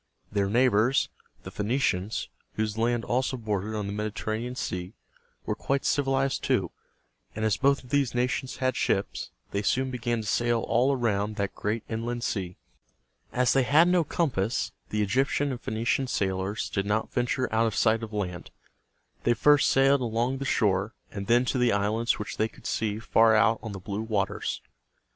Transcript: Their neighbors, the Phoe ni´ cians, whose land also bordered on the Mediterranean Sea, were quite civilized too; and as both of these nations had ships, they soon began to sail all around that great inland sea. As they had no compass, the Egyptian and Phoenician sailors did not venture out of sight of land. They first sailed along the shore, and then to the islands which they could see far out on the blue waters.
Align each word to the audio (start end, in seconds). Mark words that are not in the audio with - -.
Their 0.31 0.49
neighbors, 0.49 1.09
the 1.43 1.51
Phoe 1.51 1.61
ni´ 1.63 1.75
cians, 1.75 2.27
whose 2.53 2.75
land 2.75 3.05
also 3.05 3.37
bordered 3.37 3.75
on 3.75 3.85
the 3.85 3.93
Mediterranean 3.93 4.55
Sea, 4.55 4.95
were 5.45 5.53
quite 5.53 5.85
civilized 5.85 6.43
too; 6.43 6.71
and 7.35 7.45
as 7.45 7.55
both 7.55 7.83
of 7.83 7.91
these 7.91 8.15
nations 8.15 8.55
had 8.57 8.75
ships, 8.75 9.29
they 9.51 9.61
soon 9.61 9.91
began 9.91 10.21
to 10.21 10.25
sail 10.27 10.61
all 10.61 10.91
around 10.91 11.35
that 11.35 11.53
great 11.53 11.83
inland 11.87 12.23
sea. 12.23 12.57
As 13.31 13.53
they 13.53 13.61
had 13.61 13.87
no 13.87 14.03
compass, 14.03 14.71
the 14.89 15.03
Egyptian 15.03 15.51
and 15.51 15.61
Phoenician 15.61 16.07
sailors 16.07 16.71
did 16.71 16.87
not 16.87 17.13
venture 17.13 17.47
out 17.53 17.67
of 17.67 17.75
sight 17.75 18.01
of 18.01 18.11
land. 18.11 18.49
They 19.23 19.35
first 19.35 19.69
sailed 19.69 20.01
along 20.01 20.39
the 20.39 20.45
shore, 20.45 20.95
and 21.11 21.27
then 21.27 21.45
to 21.45 21.59
the 21.59 21.73
islands 21.73 22.17
which 22.17 22.37
they 22.37 22.47
could 22.47 22.65
see 22.65 22.97
far 22.97 23.35
out 23.35 23.59
on 23.61 23.71
the 23.71 23.79
blue 23.79 24.01
waters. 24.01 24.61